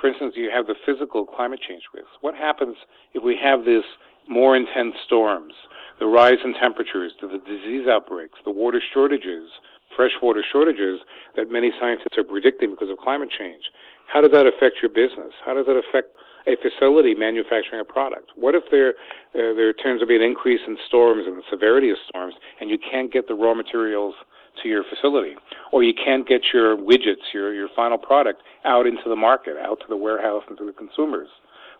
For 0.01 0.09
instance, 0.09 0.35
you 0.37 0.51
have 0.55 0.67
the 0.67 0.77
physical 0.87 1.27
climate 1.27 1.61
change 1.67 1.83
risks. 1.93 2.13
What 2.23 2.35
happens 2.35 2.77
if 3.13 3.23
we 3.23 3.37
have 3.43 3.65
this 3.67 3.85
more 4.29 4.57
intense 4.57 4.95
storms, 5.05 5.53
the 5.99 6.07
rise 6.07 6.39
in 6.45 6.55
temperatures, 6.55 7.13
the 7.21 7.43
disease 7.47 7.87
outbreaks, 7.87 8.39
the 8.45 8.51
water 8.51 8.81
shortages, 8.95 9.51
freshwater 9.97 10.43
shortages 10.51 11.01
that 11.37 11.51
many 11.51 11.71
scientists 11.79 12.17
are 12.17 12.25
predicting 12.25 12.71
because 12.71 12.89
of 12.89 12.97
climate 12.99 13.29
change? 13.37 13.65
How 14.07 14.21
does 14.21 14.31
that 14.33 14.47
affect 14.47 14.77
your 14.81 14.91
business? 14.91 15.35
How 15.45 15.55
does 15.55 15.67
that 15.67 15.77
affect 15.77 16.17
a 16.47 16.57
facility 16.57 17.15
manufacturing 17.15 17.81
a 17.81 17.85
product? 17.85 18.31
What 18.37 18.55
if 18.55 18.65
there 18.71 18.91
uh, 19.35 19.55
there 19.55 19.73
turns 19.73 20.01
to 20.01 20.07
be 20.07 20.17
an 20.17 20.23
increase 20.23 20.61
in 20.67 20.77
storms 20.87 21.25
and 21.27 21.37
the 21.37 21.43
severity 21.51 21.91
of 21.91 21.97
storms, 22.09 22.35
and 22.61 22.71
you 22.71 22.79
can't 22.79 23.13
get 23.13 23.29
the 23.29 23.35
raw 23.35 23.55
materials 23.55 24.15
to 24.63 24.69
your 24.69 24.85
facility, 24.85 25.35
or 25.73 25.83
you 25.83 25.95
can't 25.95 26.27
get 26.27 26.43
your 26.53 26.77
widgets, 26.77 27.33
your 27.33 27.55
your 27.55 27.69
final 27.75 27.99
product, 27.99 28.43
out 28.65 28.87
into 28.87 29.09
the 29.09 29.17
market, 29.17 29.57
out 29.57 29.81
to 29.81 29.87
the 29.89 29.97
warehouse, 29.97 30.43
and 30.49 30.59
to 30.59 30.67
the 30.67 30.73
consumers? 30.73 31.29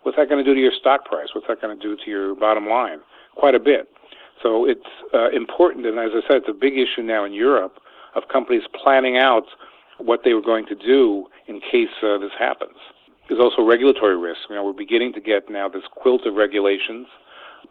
What's 0.03 0.17
that 0.17 0.29
going 0.29 0.43
to 0.43 0.49
do 0.49 0.55
to 0.55 0.61
your 0.61 0.73
stock 0.79 1.05
price? 1.05 1.29
What's 1.35 1.47
that 1.49 1.61
going 1.61 1.79
to 1.79 1.83
do 1.83 1.97
to 2.05 2.11
your 2.11 2.35
bottom 2.35 2.67
line? 2.67 3.01
Quite 3.37 3.55
a 3.55 3.61
bit. 3.61 3.89
So 4.43 4.65
it's 4.65 4.81
uh, 5.13 5.31
important, 5.31 5.85
and 5.85 5.99
as 5.99 6.11
I 6.15 6.27
said, 6.27 6.37
it's 6.39 6.49
a 6.49 6.55
big 6.55 6.75
issue 6.79 7.03
now 7.03 7.25
in 7.25 7.33
Europe 7.33 7.75
of 8.15 8.23
companies 8.33 8.63
planning 8.83 9.19
out 9.19 9.45
what 9.99 10.21
they 10.25 10.33
were 10.33 10.41
going 10.41 10.67
to 10.67 10.75
do 10.75 11.27
in 11.47 11.61
case 11.61 11.93
uh, 12.03 12.17
this 12.19 12.31
happens. 12.39 12.77
There's 13.31 13.41
also 13.41 13.63
regulatory 13.63 14.19
risk. 14.19 14.41
You 14.51 14.57
know, 14.57 14.65
we're 14.65 14.73
beginning 14.73 15.13
to 15.13 15.21
get 15.21 15.49
now 15.49 15.69
this 15.69 15.85
quilt 15.93 16.27
of 16.27 16.35
regulations. 16.35 17.07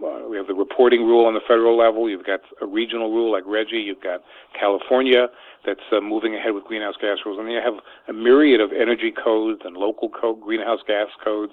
Uh, 0.02 0.24
we 0.30 0.38
have 0.38 0.48
the 0.48 0.54
reporting 0.54 1.02
rule 1.02 1.26
on 1.26 1.34
the 1.34 1.42
federal 1.46 1.78
level. 1.78 2.10
You've 2.10 2.26
got 2.26 2.40
a 2.62 2.66
regional 2.66 3.12
rule 3.12 3.34
like 3.34 3.44
RGGI. 3.44 3.86
You've 3.86 4.02
got 4.02 4.22
California 4.58 5.28
that's 5.66 5.84
uh, 5.92 6.00
moving 6.00 6.34
ahead 6.34 6.54
with 6.54 6.64
greenhouse 6.64 6.96
gas 7.02 7.18
rules, 7.26 7.38
and 7.38 7.46
then 7.46 7.56
you 7.56 7.62
have 7.62 7.74
a 8.08 8.14
myriad 8.14 8.62
of 8.62 8.72
energy 8.72 9.12
codes 9.12 9.60
and 9.66 9.76
local 9.76 10.08
code 10.08 10.40
greenhouse 10.40 10.80
gas 10.88 11.08
codes 11.22 11.52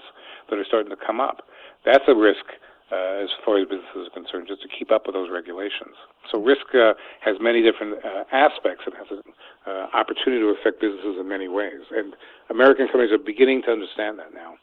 that 0.49 0.57
are 0.57 0.65
starting 0.65 0.91
to 0.91 0.97
come 1.05 1.21
up. 1.21 1.43
That's 1.85 2.05
a 2.07 2.15
risk 2.15 2.47
uh, 2.93 3.25
as 3.25 3.31
far 3.45 3.59
as 3.59 3.67
businesses 3.67 4.09
are 4.09 4.15
concerned, 4.15 4.47
just 4.47 4.63
to 4.63 4.69
keep 4.69 4.91
up 4.91 5.07
with 5.07 5.15
those 5.15 5.31
regulations. 5.31 5.95
So 6.31 6.39
risk 6.39 6.67
uh, 6.75 6.95
has 7.21 7.37
many 7.41 7.63
different 7.63 8.05
uh, 8.05 8.25
aspects. 8.33 8.85
It 8.87 8.95
has 8.95 9.07
an 9.11 9.23
uh, 9.67 9.87
opportunity 9.93 10.43
to 10.43 10.55
affect 10.55 10.81
businesses 10.81 11.17
in 11.19 11.29
many 11.29 11.49
ways, 11.49 11.83
and 11.91 12.15
American 12.51 12.87
companies 12.87 13.13
are 13.13 13.19
beginning 13.19 13.63
to 13.63 13.73
understand 13.73 14.19
that 14.19 14.33
now. 14.35 14.55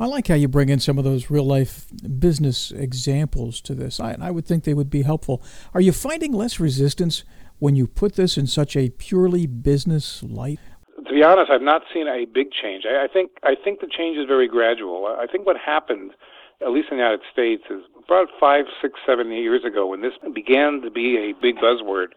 I 0.00 0.06
like 0.06 0.28
how 0.28 0.36
you 0.36 0.46
bring 0.46 0.68
in 0.68 0.78
some 0.78 0.96
of 0.96 1.02
those 1.02 1.28
real 1.28 1.44
life 1.44 1.86
business 2.20 2.70
examples 2.70 3.60
to 3.62 3.74
this. 3.74 3.98
I, 3.98 4.16
I 4.20 4.30
would 4.30 4.46
think 4.46 4.62
they 4.62 4.74
would 4.74 4.90
be 4.90 5.02
helpful. 5.02 5.42
Are 5.74 5.80
you 5.80 5.90
finding 5.90 6.32
less 6.32 6.60
resistance 6.60 7.24
when 7.58 7.74
you 7.74 7.88
put 7.88 8.14
this 8.14 8.38
in 8.38 8.46
such 8.46 8.76
a 8.76 8.90
purely 8.90 9.46
business 9.46 10.22
light? 10.22 10.60
To 11.04 11.12
be 11.12 11.24
honest, 11.24 11.50
I've 11.50 11.62
not 11.62 11.82
seen 11.92 12.06
a 12.06 12.26
big 12.26 12.52
change. 12.52 12.84
I, 12.86 13.04
I 13.04 13.08
think 13.08 13.32
I 13.42 13.56
think 13.56 13.80
the 13.80 13.88
change 13.88 14.16
is 14.18 14.26
very 14.26 14.46
gradual. 14.46 15.06
I 15.06 15.26
think 15.26 15.46
what 15.46 15.56
happened 15.56 16.12
at 16.60 16.70
least 16.70 16.88
in 16.90 16.98
the 16.98 17.02
United 17.02 17.20
States, 17.32 17.62
is 17.70 17.82
about 18.04 18.28
five, 18.40 18.64
six, 18.82 18.98
seven 19.06 19.30
years 19.30 19.64
ago 19.64 19.86
when 19.86 20.00
this 20.00 20.14
began 20.34 20.80
to 20.82 20.90
be 20.90 21.16
a 21.16 21.32
big 21.40 21.56
buzzword. 21.56 22.08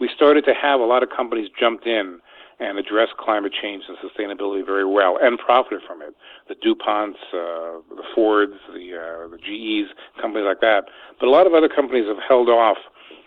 We 0.00 0.08
started 0.14 0.44
to 0.46 0.54
have 0.54 0.80
a 0.80 0.84
lot 0.84 1.02
of 1.02 1.10
companies 1.10 1.48
jumped 1.58 1.86
in 1.86 2.20
and 2.60 2.78
address 2.78 3.08
climate 3.18 3.52
change 3.60 3.84
and 3.88 3.96
sustainability 3.98 4.64
very 4.64 4.84
well 4.84 5.18
and 5.20 5.38
profited 5.38 5.80
from 5.86 6.02
it. 6.02 6.14
The 6.48 6.54
DuPonts, 6.54 7.18
uh, 7.32 7.82
the 7.94 8.04
Fords, 8.14 8.54
the, 8.72 8.94
uh, 8.94 9.28
the 9.28 9.38
GEs, 9.38 9.92
companies 10.20 10.46
like 10.46 10.60
that. 10.60 10.84
But 11.18 11.26
a 11.26 11.30
lot 11.30 11.46
of 11.46 11.54
other 11.54 11.68
companies 11.68 12.06
have 12.06 12.22
held 12.26 12.48
off. 12.48 12.78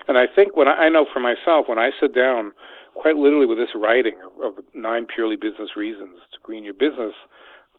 And 0.08 0.18
I 0.18 0.26
think 0.28 0.56
when 0.56 0.68
I, 0.68 0.86
I 0.86 0.90
know 0.90 1.06
for 1.12 1.20
myself, 1.20 1.68
when 1.68 1.80
I 1.80 1.92
sit 2.00 2.16
down 2.16 2.52
quite 2.96 3.16
literally 3.16 3.46
with 3.46 3.58
this 3.58 3.70
writing 3.76 4.16
of, 4.26 4.58
of 4.58 4.64
nine 4.74 5.06
purely 5.06 5.36
business 5.36 5.76
reasons 5.76 6.16
to 6.34 6.40
green 6.42 6.64
your 6.64 6.74
business, 6.74 7.14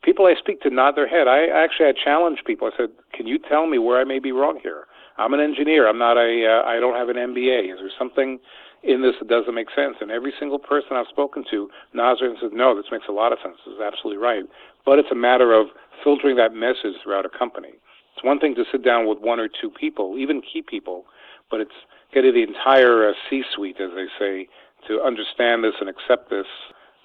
people 0.02 0.26
I 0.26 0.35
speak 0.38 0.61
to 0.62 0.71
nod 0.71 0.97
their 0.97 1.09
head. 1.09 1.28
I 1.28 1.47
actually 1.47 1.87
I 1.87 1.93
challenge 1.93 2.40
people. 2.47 2.71
I 2.73 2.76
said, 2.76 2.90
"Can 3.12 3.26
you 3.26 3.38
tell 3.38 3.67
me 3.67 3.78
where 3.78 4.00
I 4.00 4.05
may 4.05 4.19
be 4.19 4.33
wrong 4.33 4.59
here? 4.62 4.87
I'm 5.17 5.35
an 5.35 5.40
engineer. 5.40 5.88
I'm 5.88 5.99
not 5.99 6.17
a. 6.17 6.47
Uh, 6.47 6.62
I 6.67 6.78
don't 6.81 6.97
have 6.97 7.09
an 7.09 7.17
MBA. 7.17 7.73
Is 7.73 7.78
there 7.81 7.90
something 7.99 8.38
in 8.83 9.02
this 9.02 9.14
that 9.19 9.28
doesn't 9.28 9.55
make 9.55 9.71
sense?" 9.75 9.97
And 10.00 10.11
every 10.11 10.33
single 10.38 10.59
person 10.59 10.97
I've 10.97 11.09
spoken 11.09 11.45
to 11.50 11.71
nods 11.93 12.21
and 12.23 12.37
says, 12.40 12.52
"No, 12.52 12.75
this 12.75 12.90
makes 12.90 13.09
a 13.09 13.12
lot 13.12 13.33
of 13.33 13.38
sense. 13.43 13.57
This 13.67 13.75
is 13.75 13.81
absolutely 13.81 14.23
right." 14.23 14.45
But 14.85 14.99
it's 14.99 15.11
a 15.11 15.17
matter 15.17 15.52
of 15.52 15.69
filtering 16.02 16.37
that 16.37 16.55
message 16.55 16.95
throughout 17.02 17.26
a 17.26 17.28
company. 17.28 17.75
It's 18.14 18.25
one 18.25 18.40
thing 18.40 18.55
to 18.57 18.64
sit 18.73 18.83
down 18.83 19.07
with 19.07 19.19
one 19.19 19.38
or 19.38 19.49
two 19.49 19.71
people, 19.71 20.19
even 20.19 20.43
key 20.43 20.62
people, 20.62 21.05
but 21.50 21.61
it's 21.61 21.87
getting 22.12 22.35
the 22.35 22.43
entire 22.43 23.11
uh, 23.11 23.12
C-suite, 23.28 23.81
as 23.81 23.90
they 23.95 24.07
say, 24.19 24.49
to 24.88 25.00
understand 25.00 25.62
this 25.62 25.75
and 25.81 25.88
accept 25.88 26.31
this 26.31 26.47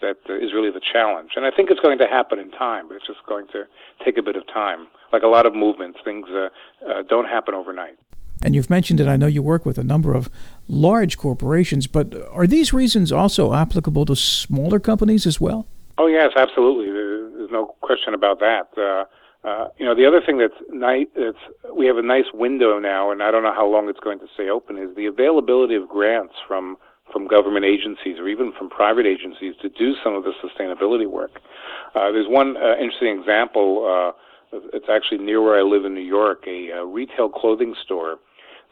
that 0.04 0.18
is 0.30 0.54
really 0.54 0.70
the 0.70 0.82
challenge. 0.94 1.32
And 1.36 1.46
I 1.46 1.52
think 1.56 1.72
it's 1.72 1.80
going 1.80 1.98
to 1.98 2.08
happen 2.08 2.38
in 2.38 2.52
time, 2.52 2.88
but 2.88 2.96
it's 2.98 3.08
just 3.08 3.26
going 3.26 3.48
to 3.56 3.66
take 4.04 4.18
a 4.18 4.22
bit 4.22 4.36
of 4.36 4.46
time. 4.48 4.88
Like 5.12 5.24
a 5.24 5.28
lot 5.28 5.46
of 5.46 5.56
movements, 5.56 6.00
things 6.04 6.28
uh, 6.30 6.50
uh, 6.88 7.04
don't 7.04 7.26
happen 7.26 7.54
overnight. 7.56 7.98
And 8.44 8.54
you've 8.56 8.70
mentioned 8.70 9.00
it. 9.00 9.08
I 9.08 9.16
know 9.16 9.28
you 9.28 9.42
work 9.42 9.66
with 9.66 9.78
a 9.78 9.84
number 9.84 10.14
of 10.14 10.30
large 10.68 11.18
corporations, 11.18 11.88
but 11.88 12.14
are 12.32 12.46
these 12.46 12.74
reasons 12.74 13.12
also 13.12 13.54
applicable 13.54 14.06
to 14.06 14.16
smaller 14.16 14.80
companies 14.80 15.26
as 15.26 15.40
well? 15.40 15.66
Oh 15.98 16.08
yes, 16.08 16.32
absolutely. 16.36 16.92
There's 16.92 17.52
no 17.52 17.76
question 17.82 18.14
about 18.14 18.40
that. 18.40 18.68
Uh, 18.78 19.06
uh, 19.48 19.68
you 19.78 19.86
know, 19.86 19.96
the 19.96 20.06
other 20.06 20.22
thing 20.26 20.38
that's 20.38 20.60
nice, 20.70 21.08
it's, 21.16 21.38
we 21.76 21.86
have 21.86 21.98
a 21.98 22.02
nice 22.02 22.26
window 22.34 22.80
now, 22.80 23.12
and 23.12 23.22
I 23.22 23.30
don't 23.30 23.44
know 23.44 23.54
how 23.54 23.68
long 23.68 23.90
it's 23.90 24.00
going 24.00 24.20
to 24.20 24.28
stay 24.34 24.50
open, 24.50 24.78
is 24.78 24.96
the 24.96 25.06
availability 25.06 25.76
of 25.76 25.88
grants 25.88 26.36
from 26.48 26.78
from 27.12 27.28
government 27.28 27.66
agencies 27.66 28.18
or 28.20 28.28
even 28.28 28.54
from 28.58 28.70
private 28.70 29.06
agencies 29.06 29.54
to 29.62 29.70
do 29.70 29.94
some 30.04 30.16
of 30.16 30.24
the 30.24 30.32
sustainability 30.44 31.10
work. 31.10 31.42
Uh, 31.96 32.12
there's 32.12 32.28
one 32.28 32.56
uh, 32.58 32.76
interesting 32.78 33.20
example. 33.20 33.86
Uh, 33.86 34.58
it's 34.74 34.86
actually 34.90 35.18
near 35.18 35.42
where 35.42 35.58
I 35.58 35.64
live 35.64 35.86
in 35.86 35.94
New 35.94 36.02
York, 36.02 36.44
a, 36.48 36.70
a 36.70 36.86
retail 36.86 37.30
clothing 37.30 37.76
store 37.84 38.18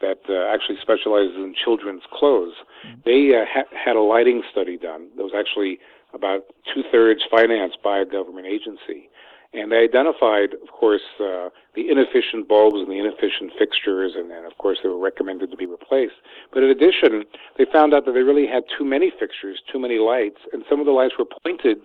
that 0.00 0.18
uh, 0.28 0.52
actually 0.52 0.78
specializes 0.82 1.36
in 1.36 1.54
children's 1.54 2.02
clothes. 2.12 2.54
Mm-hmm. 2.86 3.00
They 3.04 3.36
uh, 3.36 3.44
ha- 3.48 3.70
had 3.72 3.96
a 3.96 4.00
lighting 4.00 4.42
study 4.50 4.76
done 4.76 5.08
that 5.16 5.22
was 5.22 5.32
actually 5.36 5.78
about 6.14 6.42
two 6.72 6.82
thirds 6.90 7.22
financed 7.30 7.78
by 7.82 7.98
a 7.98 8.04
government 8.04 8.46
agency. 8.46 9.08
And 9.54 9.70
they 9.70 9.84
identified, 9.84 10.54
of 10.54 10.68
course, 10.72 11.02
uh, 11.20 11.50
the 11.74 11.90
inefficient 11.90 12.48
bulbs 12.48 12.76
and 12.76 12.88
the 12.88 12.98
inefficient 12.98 13.52
fixtures, 13.58 14.12
and 14.16 14.30
then, 14.30 14.46
of 14.46 14.56
course, 14.56 14.78
they 14.82 14.88
were 14.88 14.98
recommended 14.98 15.50
to 15.50 15.56
be 15.58 15.66
replaced. 15.66 16.14
But 16.54 16.62
in 16.62 16.70
addition, 16.70 17.24
they 17.58 17.66
found 17.70 17.92
out 17.92 18.06
that 18.06 18.12
they 18.12 18.22
really 18.22 18.46
had 18.46 18.64
too 18.78 18.84
many 18.84 19.12
fixtures, 19.20 19.60
too 19.70 19.78
many 19.78 19.98
lights, 19.98 20.40
and 20.54 20.64
some 20.70 20.80
of 20.80 20.86
the 20.86 20.92
lights 20.92 21.14
were 21.18 21.26
pointed 21.44 21.78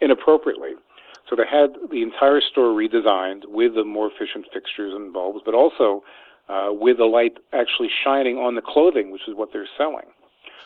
inappropriately. 0.00 0.72
So 1.30 1.36
they 1.36 1.46
had 1.48 1.74
the 1.90 2.02
entire 2.02 2.40
store 2.40 2.74
redesigned 2.74 3.42
with 3.46 3.76
the 3.76 3.84
more 3.84 4.10
efficient 4.10 4.46
fixtures 4.52 4.92
and 4.92 5.12
bulbs, 5.12 5.40
but 5.44 5.54
also 5.54 6.02
uh, 6.48 6.68
with 6.70 6.98
the 6.98 7.04
light 7.04 7.38
actually 7.52 7.90
shining 8.04 8.38
on 8.38 8.56
the 8.56 8.60
clothing, 8.60 9.10
which 9.10 9.22
is 9.28 9.34
what 9.34 9.50
they're 9.52 9.68
selling. 9.78 10.06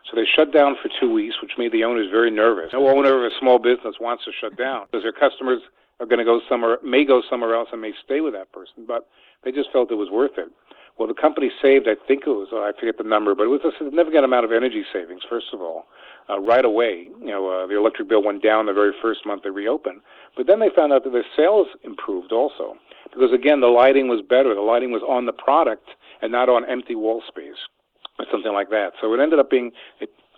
So 0.09 0.17
they 0.17 0.25
shut 0.25 0.53
down 0.53 0.77
for 0.81 0.89
two 1.01 1.13
weeks, 1.13 1.37
which 1.43 1.53
made 1.59 1.73
the 1.73 1.85
owners 1.85 2.09
very 2.11 2.31
nervous. 2.31 2.73
No 2.73 2.89
owner 2.89 3.25
of 3.25 3.31
a 3.31 3.35
small 3.39 3.59
business 3.59 3.97
wants 4.01 4.25
to 4.25 4.33
shut 4.41 4.57
down 4.57 4.87
because 4.87 5.05
their 5.05 5.13
customers 5.13 5.61
are 6.01 6.07
going 6.07 6.19
to 6.19 6.25
go 6.25 6.41
somewhere, 6.49 6.79
may 6.83 7.05
go 7.05 7.23
somewhere 7.29 7.55
else 7.55 7.69
and 7.73 7.81
may 7.81 7.93
stay 8.05 8.21
with 8.21 8.33
that 8.33 8.51
person, 8.53 8.87
but 8.87 9.09
they 9.45 9.53
just 9.53 9.71
felt 9.71 9.91
it 9.91 9.97
was 9.97 10.11
worth 10.11 10.39
it. 10.39 10.49
Well, 10.99 11.09
the 11.09 11.15
company 11.15 11.51
saved, 11.63 11.87
I 11.87 11.95
think 12.09 12.23
it 12.27 12.31
was, 12.31 12.49
I 12.53 12.73
forget 12.79 12.99
the 12.99 13.05
number, 13.05 13.35
but 13.35 13.45
it 13.45 13.55
was 13.55 13.61
a 13.65 13.71
significant 13.79 14.25
amount 14.25 14.45
of 14.45 14.53
energy 14.53 14.83
savings, 14.93 15.23
first 15.29 15.47
of 15.53 15.61
all, 15.61 15.87
uh, 16.29 16.41
right 16.41 16.65
away. 16.65 17.07
You 17.21 17.31
know, 17.31 17.49
uh, 17.49 17.67
the 17.67 17.77
electric 17.77 18.09
bill 18.09 18.23
went 18.23 18.43
down 18.43 18.67
the 18.67 18.73
very 18.73 18.93
first 19.01 19.25
month 19.25 19.43
they 19.45 19.51
reopened. 19.51 20.01
But 20.37 20.47
then 20.47 20.59
they 20.59 20.71
found 20.75 20.93
out 20.93 21.05
that 21.05 21.13
their 21.13 21.27
sales 21.37 21.69
improved 21.85 22.33
also. 22.33 22.75
Because 23.13 23.33
again, 23.33 23.61
the 23.61 23.69
lighting 23.69 24.09
was 24.09 24.23
better. 24.23 24.55
The 24.55 24.61
lighting 24.61 24.91
was 24.91 25.03
on 25.07 25.27
the 25.27 25.33
product 25.33 25.89
and 26.21 26.33
not 26.33 26.49
on 26.49 26.65
empty 26.65 26.97
wall 26.97 27.23
space 27.29 27.59
or 28.19 28.25
something 28.31 28.53
like 28.53 28.71
that. 28.71 28.93
So 29.01 29.13
it 29.15 29.21
ended 29.21 29.39
up 29.39 29.51
being 29.51 29.73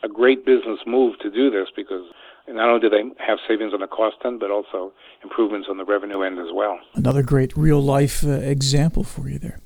a 0.02 0.08
great 0.08 0.44
business 0.44 0.80
move 0.86 1.18
to 1.20 1.30
do 1.30 1.50
this 1.50 1.68
because 1.74 2.04
not 2.48 2.68
only 2.68 2.80
do 2.80 2.88
they 2.88 3.02
have 3.24 3.38
savings 3.46 3.72
on 3.72 3.80
the 3.80 3.86
cost 3.86 4.16
end, 4.24 4.40
but 4.40 4.50
also 4.50 4.92
improvements 5.22 5.68
on 5.70 5.76
the 5.76 5.84
revenue 5.84 6.22
end 6.22 6.38
as 6.38 6.52
well. 6.52 6.78
Another 6.94 7.22
great 7.22 7.56
real 7.56 7.80
life 7.80 8.24
uh, 8.24 8.30
example 8.30 9.04
for 9.04 9.28
you 9.28 9.38
there. 9.38 9.60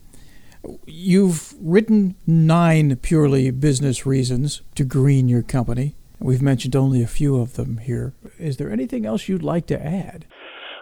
You've 0.87 1.55
written 1.61 2.17
nine 2.27 2.97
purely 2.97 3.51
business 3.51 4.07
reasons 4.07 4.63
to 4.75 4.85
green 4.85 5.29
your 5.29 5.43
company. 5.43 5.95
We've 6.19 6.43
mentioned 6.43 6.75
only 6.75 7.03
a 7.03 7.07
few 7.07 7.37
of 7.37 7.55
them 7.55 7.79
here. 7.79 8.15
Is 8.39 8.57
there 8.57 8.71
anything 8.71 9.05
else 9.05 9.29
you'd 9.29 9.43
like 9.43 9.67
to 9.67 9.85
add? 9.85 10.27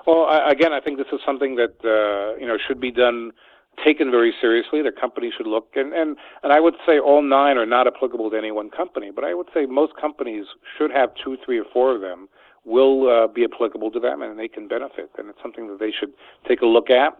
Well, 0.06 0.26
I, 0.26 0.50
again, 0.50 0.72
I 0.72 0.80
think 0.80 0.98
this 0.98 1.08
is 1.12 1.20
something 1.26 1.56
that 1.56 1.74
uh, 1.84 2.38
you 2.38 2.46
know 2.46 2.56
should 2.66 2.80
be 2.80 2.90
done 2.90 3.32
taken 3.84 4.10
very 4.10 4.32
seriously. 4.40 4.82
Their 4.82 4.92
company 4.92 5.32
should 5.36 5.46
look, 5.46 5.68
and, 5.74 5.92
and, 5.92 6.16
and 6.42 6.52
I 6.52 6.60
would 6.60 6.74
say 6.86 6.98
all 6.98 7.22
nine 7.22 7.56
are 7.56 7.66
not 7.66 7.86
applicable 7.86 8.30
to 8.30 8.36
any 8.36 8.50
one 8.50 8.70
company, 8.70 9.10
but 9.14 9.24
I 9.24 9.34
would 9.34 9.48
say 9.54 9.66
most 9.66 9.92
companies 10.00 10.46
should 10.78 10.90
have 10.90 11.10
two, 11.22 11.36
three, 11.44 11.58
or 11.58 11.64
four 11.72 11.94
of 11.94 12.00
them 12.00 12.28
will 12.64 13.08
uh, 13.08 13.26
be 13.26 13.44
applicable 13.44 13.90
to 13.90 14.00
them 14.00 14.22
and 14.22 14.38
they 14.38 14.48
can 14.48 14.68
benefit. 14.68 15.10
And 15.18 15.28
it's 15.28 15.38
something 15.42 15.66
that 15.68 15.80
they 15.80 15.90
should 15.90 16.12
take 16.46 16.62
a 16.62 16.66
look 16.66 16.90
at. 16.90 17.18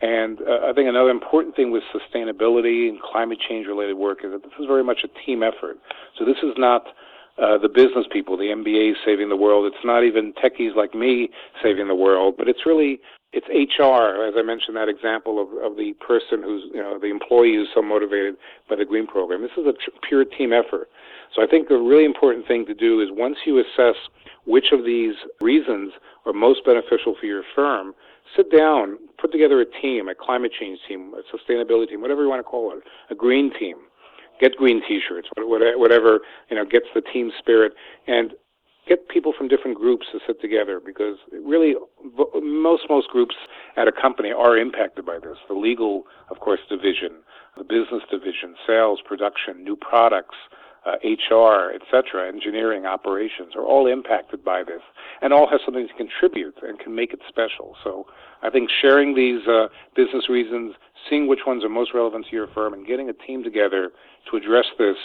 And 0.00 0.40
uh, 0.42 0.66
I 0.68 0.72
think 0.74 0.88
another 0.88 1.10
important 1.10 1.54
thing 1.54 1.70
with 1.70 1.82
sustainability 1.94 2.88
and 2.88 3.00
climate 3.00 3.38
change 3.48 3.66
related 3.66 3.94
work 3.94 4.18
is 4.24 4.32
that 4.32 4.42
this 4.42 4.52
is 4.58 4.66
very 4.66 4.84
much 4.84 5.04
a 5.04 5.24
team 5.24 5.42
effort. 5.42 5.78
So 6.18 6.24
this 6.24 6.38
is 6.42 6.52
not 6.56 6.86
uh, 7.38 7.58
the 7.58 7.68
business 7.68 8.06
people, 8.12 8.36
the 8.36 8.52
MBAs 8.52 8.94
saving 9.04 9.28
the 9.28 9.36
world. 9.36 9.66
It's 9.66 9.84
not 9.84 10.04
even 10.04 10.32
techies 10.34 10.76
like 10.76 10.94
me 10.94 11.30
saving 11.62 11.88
the 11.88 11.94
world, 11.94 12.34
but 12.36 12.48
it's 12.48 12.66
really 12.66 13.00
it's 13.32 13.48
HR, 13.48 14.28
as 14.28 14.34
I 14.36 14.42
mentioned 14.42 14.76
that 14.76 14.90
example 14.90 15.40
of, 15.40 15.48
of 15.64 15.78
the 15.78 15.94
person 16.06 16.42
who's 16.42 16.64
you 16.74 16.82
know 16.82 16.98
the 16.98 17.08
employee 17.08 17.54
who's 17.54 17.68
so 17.74 17.80
motivated 17.80 18.36
by 18.68 18.76
the 18.76 18.84
green 18.84 19.06
program. 19.06 19.40
This 19.40 19.56
is 19.56 19.66
a 19.66 19.72
pure 20.06 20.24
team 20.24 20.52
effort. 20.52 20.88
So 21.34 21.42
I 21.42 21.46
think 21.46 21.68
the 21.68 21.78
really 21.78 22.04
important 22.04 22.46
thing 22.46 22.66
to 22.66 22.74
do 22.74 23.00
is 23.00 23.08
once 23.10 23.38
you 23.46 23.58
assess 23.58 23.96
which 24.44 24.66
of 24.72 24.84
these 24.84 25.14
reasons 25.40 25.92
are 26.26 26.34
most 26.34 26.64
beneficial 26.66 27.16
for 27.18 27.24
your 27.24 27.42
firm, 27.54 27.94
sit 28.36 28.52
down, 28.52 28.98
put 29.18 29.32
together 29.32 29.60
a 29.62 29.80
team, 29.80 30.08
a 30.08 30.14
climate 30.14 30.52
change 30.58 30.78
team, 30.86 31.14
a 31.14 31.22
sustainability 31.34 31.88
team, 31.88 32.02
whatever 32.02 32.22
you 32.22 32.28
want 32.28 32.40
to 32.40 32.44
call 32.44 32.72
it, 32.76 32.82
a 33.08 33.14
green 33.14 33.50
team 33.58 33.76
get 34.42 34.56
green 34.56 34.82
T-shirts, 34.86 35.28
whatever 35.38 36.20
you 36.50 36.56
know 36.56 36.64
gets 36.64 36.86
the 36.94 37.00
team 37.00 37.30
spirit, 37.38 37.72
and 38.08 38.32
get 38.88 39.08
people 39.08 39.32
from 39.36 39.46
different 39.46 39.78
groups 39.78 40.06
to 40.10 40.18
sit 40.26 40.40
together 40.40 40.80
because 40.84 41.16
really 41.44 41.74
most 42.42 42.82
most 42.90 43.08
groups 43.08 43.36
at 43.76 43.86
a 43.86 43.92
company 43.92 44.32
are 44.32 44.58
impacted 44.58 45.06
by 45.06 45.18
this. 45.22 45.38
The 45.48 45.54
legal, 45.54 46.02
of 46.30 46.40
course, 46.40 46.60
division, 46.68 47.22
the 47.56 47.64
business 47.64 48.02
division, 48.10 48.56
sales, 48.66 49.00
production, 49.06 49.62
new 49.62 49.76
products. 49.76 50.36
Uh, 50.84 50.96
HR, 51.04 51.70
etc., 51.70 52.26
engineering, 52.26 52.86
operations 52.86 53.54
are 53.54 53.62
all 53.62 53.86
impacted 53.86 54.44
by 54.44 54.64
this, 54.64 54.82
and 55.20 55.32
all 55.32 55.48
have 55.48 55.60
something 55.64 55.86
to 55.86 55.94
contribute 55.94 56.56
and 56.60 56.80
can 56.80 56.92
make 56.92 57.12
it 57.12 57.20
special. 57.28 57.76
So, 57.84 58.06
I 58.42 58.50
think 58.50 58.68
sharing 58.68 59.14
these 59.14 59.46
uh, 59.46 59.68
business 59.94 60.28
reasons, 60.28 60.74
seeing 61.08 61.28
which 61.28 61.46
ones 61.46 61.62
are 61.62 61.68
most 61.68 61.94
relevant 61.94 62.26
to 62.30 62.32
your 62.34 62.48
firm, 62.48 62.74
and 62.74 62.84
getting 62.84 63.08
a 63.08 63.12
team 63.12 63.44
together 63.44 63.92
to 64.28 64.36
address 64.36 64.66
this 64.76 64.96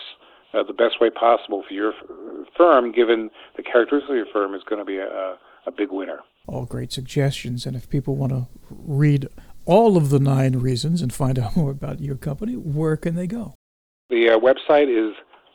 uh, 0.54 0.64
the 0.64 0.74
best 0.74 1.00
way 1.00 1.10
possible 1.10 1.64
for 1.68 1.74
your 1.74 1.94
f- 1.94 2.48
firm, 2.56 2.92
given 2.92 3.30
the 3.56 3.64
characteristics 3.64 4.10
of 4.10 4.16
your 4.16 4.26
firm, 4.34 4.56
is 4.56 4.64
going 4.68 4.80
to 4.80 4.86
be 4.86 4.98
a, 4.98 5.38
a 5.66 5.72
big 5.72 5.92
winner. 5.92 6.20
All 6.48 6.66
great 6.66 6.92
suggestions. 6.92 7.66
And 7.66 7.76
if 7.76 7.90
people 7.90 8.16
want 8.16 8.32
to 8.32 8.48
read 8.70 9.28
all 9.66 9.98
of 9.98 10.10
the 10.10 10.20
nine 10.20 10.54
reasons 10.54 11.02
and 11.02 11.14
find 11.14 11.38
out 11.38 11.56
more 11.58 11.72
about 11.72 12.00
your 12.00 12.16
company, 12.16 12.54
where 12.54 12.98
can 12.98 13.16
they 13.16 13.28
go? 13.28 13.54
The 14.10 14.30
uh, 14.30 14.40
website 14.40 14.88
is 14.88 15.14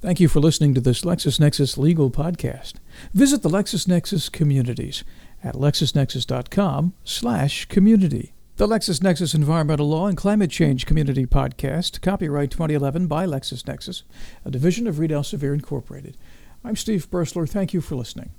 Thank 0.04 0.20
you 0.20 0.28
for 0.28 0.42
listening 0.42 0.74
to 0.74 0.82
this 0.82 1.04
LexisNexis 1.04 1.78
legal 1.78 2.12
podcast. 2.12 2.74
Visit 3.14 3.42
the 3.42 3.48
LexisNexis 3.48 4.30
communities 4.30 5.06
at 5.42 5.56
lexisnexis.com 5.56 6.94
slash 7.06 7.64
community. 7.68 8.34
The 8.58 8.68
LexisNexis 8.68 9.34
Environmental 9.34 9.88
Law 9.88 10.08
and 10.08 10.18
Climate 10.18 10.52
Change 10.52 10.86
Community 10.86 11.26
Podcast, 11.26 12.02
copyright 12.02 12.52
2011 12.52 13.08
by 13.08 13.26
LexisNexis, 13.26 14.04
a 14.44 14.52
division 14.52 14.88
of 14.88 15.00
Reed 15.00 15.12
Elsevier 15.12 15.54
Incorporated. 15.54 16.18
I'm 16.66 16.76
Steve 16.76 17.10
Bursler. 17.10 17.48
Thank 17.48 17.74
you 17.74 17.80
for 17.80 17.96
listening. 17.96 18.32